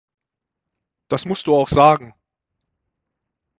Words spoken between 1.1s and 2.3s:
musst du auch sagen!